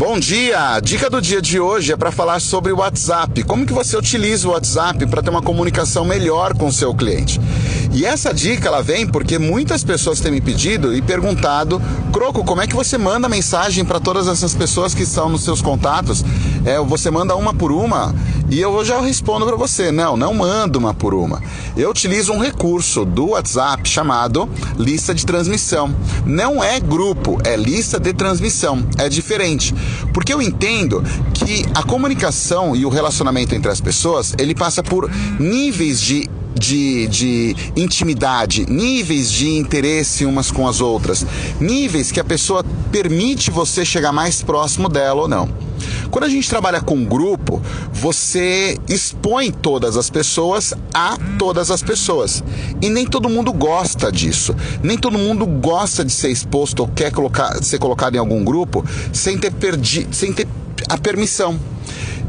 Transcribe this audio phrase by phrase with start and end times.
[0.00, 0.80] Bom dia!
[0.80, 3.42] Dica do dia de hoje é para falar sobre o WhatsApp.
[3.42, 7.38] Como que você utiliza o WhatsApp para ter uma comunicação melhor com o seu cliente?
[7.92, 11.82] E essa dica ela vem porque muitas pessoas têm me pedido e perguntado,
[12.14, 15.60] Croco, como é que você manda mensagem para todas essas pessoas que estão nos seus
[15.60, 16.24] contatos?
[16.64, 18.14] É, você manda uma por uma?
[18.50, 21.40] E eu já respondo para você, não, não mando uma por uma.
[21.76, 25.94] Eu utilizo um recurso do WhatsApp chamado lista de transmissão.
[26.26, 28.84] Não é grupo, é lista de transmissão.
[28.98, 29.72] É diferente.
[30.12, 31.00] Porque eu entendo
[31.32, 37.06] que a comunicação e o relacionamento entre as pessoas, ele passa por níveis de de,
[37.06, 41.24] de, intimidade, níveis de interesse umas com as outras,
[41.58, 42.62] níveis que a pessoa
[42.92, 45.48] permite você chegar mais próximo dela ou não.
[46.10, 52.42] Quando a gente trabalha com grupo, você expõe todas as pessoas a todas as pessoas.
[52.82, 54.54] E nem todo mundo gosta disso.
[54.82, 58.84] Nem todo mundo gosta de ser exposto ou quer colocar, ser colocado em algum grupo
[59.12, 60.48] sem ter, perdi, sem ter
[60.88, 61.58] a permissão.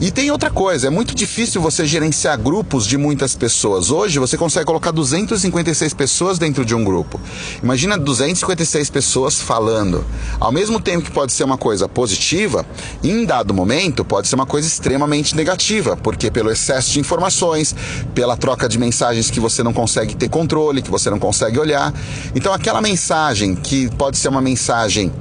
[0.00, 3.90] E tem outra coisa, é muito difícil você gerenciar grupos de muitas pessoas.
[3.90, 7.20] Hoje você consegue colocar 256 pessoas dentro de um grupo.
[7.60, 10.04] Imagina 256 pessoas falando.
[10.38, 12.64] Ao mesmo tempo que pode ser uma coisa positiva,
[13.02, 17.74] em dado momento pode ser uma coisa extremamente negativa, porque pelo excesso de informações,
[18.14, 21.92] pela troca de mensagens que você não consegue ter controle, que você não consegue olhar.
[22.36, 25.12] Então aquela mensagem que pode ser uma mensagem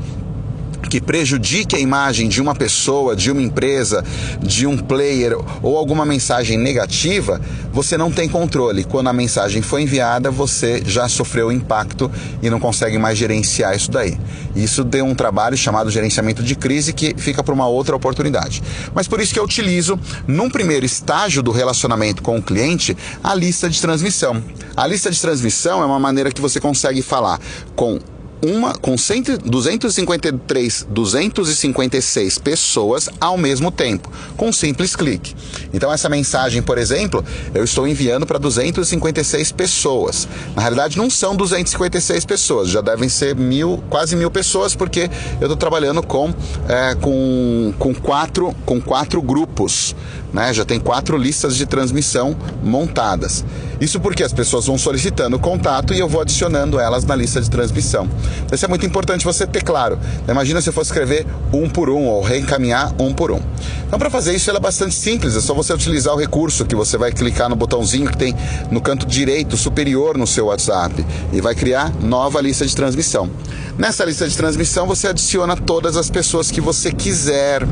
[0.89, 4.03] que prejudique a imagem de uma pessoa, de uma empresa,
[4.41, 8.83] de um player ou alguma mensagem negativa, você não tem controle.
[8.83, 12.09] Quando a mensagem foi enviada, você já sofreu o impacto
[12.41, 14.17] e não consegue mais gerenciar isso daí.
[14.55, 18.61] Isso deu um trabalho chamado gerenciamento de crise que fica para uma outra oportunidade.
[18.93, 23.33] Mas por isso que eu utilizo, num primeiro estágio do relacionamento com o cliente, a
[23.33, 24.43] lista de transmissão.
[24.75, 27.39] A lista de transmissão é uma maneira que você consegue falar
[27.75, 27.99] com
[28.41, 35.35] uma com 100, 253, 256 pessoas ao mesmo tempo, com um simples clique.
[35.73, 37.23] Então essa mensagem, por exemplo,
[37.53, 40.27] eu estou enviando para 256 pessoas.
[40.55, 45.45] Na realidade, não são 256 pessoas, já devem ser mil, quase mil pessoas, porque eu
[45.45, 46.33] estou trabalhando com,
[46.67, 49.95] é, com, com, quatro, com quatro grupos.
[50.33, 50.53] Né?
[50.53, 53.45] Já tem quatro listas de transmissão montadas.
[53.79, 57.49] Isso porque as pessoas vão solicitando contato e eu vou adicionando elas na lista de
[57.49, 58.09] transmissão.
[58.51, 59.99] Isso é muito importante você ter claro.
[60.27, 63.39] Imagina se eu fosse escrever um por um ou reencaminhar um por um.
[63.87, 65.35] Então, para fazer isso, é bastante simples.
[65.35, 68.35] É só você utilizar o recurso que você vai clicar no botãozinho que tem
[68.71, 73.29] no canto direito superior no seu WhatsApp e vai criar nova lista de transmissão.
[73.77, 77.65] Nessa lista de transmissão, você adiciona todas as pessoas que você quiser,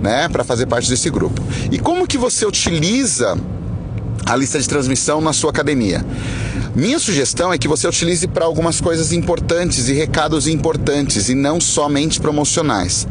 [0.00, 1.42] né, para fazer parte desse grupo.
[1.70, 3.38] E como que você utiliza
[4.26, 6.04] a lista de transmissão na sua academia.
[6.74, 11.60] Minha sugestão é que você utilize para algumas coisas importantes e recados importantes e não
[11.60, 13.06] somente promocionais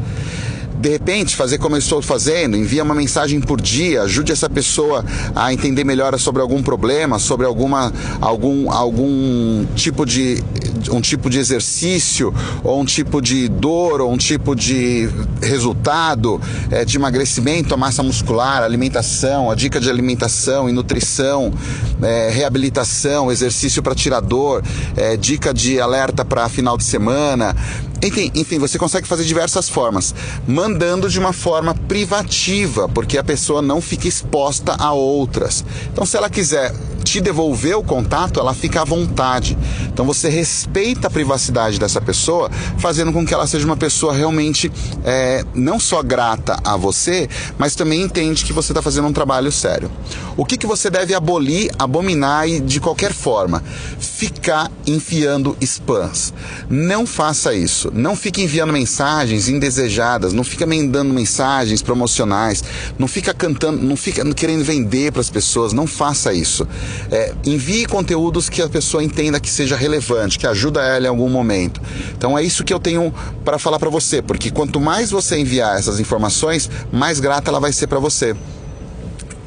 [0.82, 5.06] de repente, fazer como eu estou fazendo, envia uma mensagem por dia, ajude essa pessoa
[5.36, 10.44] a entender melhor sobre algum problema, sobre alguma, algum, algum tipo de
[10.92, 12.34] um tipo de exercício,
[12.64, 15.08] ou um tipo de dor, ou um tipo de
[15.40, 21.54] resultado é, de emagrecimento, a massa muscular, alimentação, a dica de alimentação e nutrição,
[22.02, 24.64] é, reabilitação, exercício para tirar dor,
[24.98, 27.56] é, dica de alerta para final de semana,
[28.04, 30.14] enfim, enfim, você consegue fazer diversas formas,
[30.48, 35.64] mandando de uma forma privativa, porque a pessoa não fica exposta a outras.
[35.92, 36.74] Então, se ela quiser
[37.04, 39.58] te devolver o contato, ela fica à vontade.
[39.88, 44.72] Então você respeita a privacidade dessa pessoa, fazendo com que ela seja uma pessoa realmente
[45.04, 49.52] é, não só grata a você, mas também entende que você está fazendo um trabalho
[49.52, 49.92] sério.
[50.38, 53.62] O que, que você deve abolir, abominar e de qualquer forma?
[54.00, 56.34] Ficar enfiando spams.
[56.70, 57.92] Não faça isso.
[57.94, 62.64] Não fique enviando mensagens indesejadas, não fica mandando mensagens promocionais,
[62.98, 66.68] não fica cantando, não fica querendo vender para as pessoas, não faça isso.
[67.12, 71.30] É, envie conteúdos que a pessoa entenda que seja relevante, que ajuda ela em algum
[71.30, 71.82] momento.
[72.18, 73.14] Então é isso que eu tenho
[73.44, 77.74] para falar para você, porque quanto mais você enviar essas informações, mais grata ela vai
[77.74, 78.36] ser para você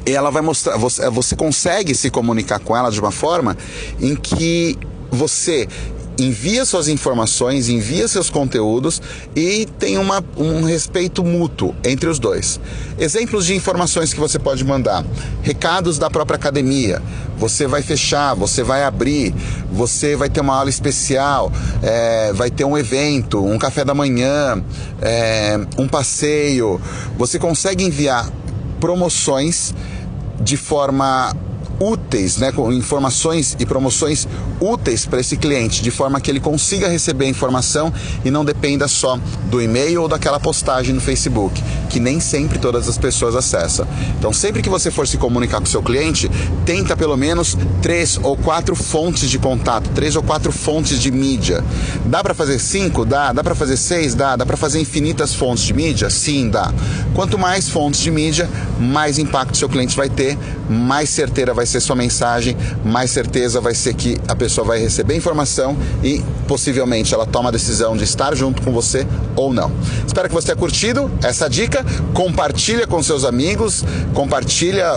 [0.05, 3.57] e ela vai mostrar, você, você consegue se comunicar com ela de uma forma
[3.99, 4.77] em que
[5.09, 5.67] você
[6.17, 9.01] envia suas informações, envia seus conteúdos
[9.35, 12.59] e tem uma, um respeito mútuo entre os dois.
[12.97, 15.05] Exemplos de informações que você pode mandar:
[15.41, 17.01] recados da própria academia.
[17.37, 19.35] Você vai fechar, você vai abrir,
[19.69, 21.51] você vai ter uma aula especial,
[21.83, 24.63] é, vai ter um evento, um café da manhã,
[25.01, 26.79] é, um passeio.
[27.17, 28.29] Você consegue enviar
[28.79, 29.73] promoções
[30.41, 31.35] de forma
[31.79, 34.27] úteis, né, com informações e promoções
[34.59, 37.93] úteis para esse cliente, de forma que ele consiga receber a informação
[38.23, 39.19] e não dependa só
[39.49, 43.87] do e-mail ou daquela postagem no Facebook, que nem sempre todas as pessoas acessam.
[44.17, 46.29] Então, sempre que você for se comunicar com seu cliente,
[46.65, 51.63] tenta pelo menos três ou quatro fontes de contato, três ou quatro fontes de mídia.
[52.05, 53.05] Dá para fazer cinco?
[53.05, 53.33] Dá.
[53.33, 54.15] Dá para fazer seis?
[54.15, 54.35] Dá.
[54.35, 56.09] Dá para fazer infinitas fontes de mídia?
[56.09, 56.73] Sim, dá.
[57.13, 58.49] Quanto mais fontes de mídia,
[58.79, 60.37] mais impacto seu cliente vai ter,
[60.69, 65.15] mais certeira vai ser sua mensagem, mais certeza vai ser que a pessoa vai receber
[65.15, 69.71] informação e possivelmente ela toma a decisão de estar junto com você ou não.
[70.05, 71.85] Espero que você tenha curtido essa dica.
[72.13, 73.83] Compartilha com seus amigos,
[74.13, 74.95] compartilha